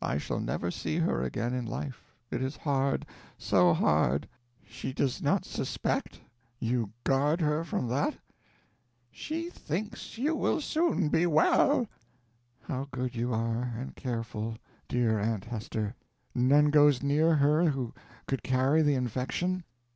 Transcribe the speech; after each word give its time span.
I 0.00 0.18
shall 0.18 0.38
never 0.38 0.70
see 0.70 0.98
her 0.98 1.20
again 1.24 1.52
in 1.52 1.66
life. 1.66 2.04
It 2.30 2.40
is 2.40 2.56
hard, 2.56 3.04
so 3.36 3.72
hard. 3.74 4.28
She 4.64 4.92
does 4.92 5.20
not 5.20 5.44
suspect? 5.44 6.20
You 6.60 6.92
guard 7.02 7.40
her 7.40 7.64
from 7.64 7.88
that?" 7.88 8.14
"She 9.10 9.50
thinks 9.50 10.16
you 10.16 10.36
will 10.36 10.60
soon 10.60 11.08
be 11.08 11.26
well." 11.26 11.88
"How 12.62 12.86
good 12.92 13.16
you 13.16 13.34
are, 13.34 13.74
and 13.76 13.96
careful, 13.96 14.54
dear 14.86 15.18
Aunt 15.18 15.44
Hester! 15.44 15.96
None 16.36 16.70
goes 16.70 17.02
near 17.02 17.34
her 17.34 17.64
who 17.70 17.92
could 18.28 18.44
carry 18.44 18.80
the 18.80 18.94
infection?" 18.94 19.64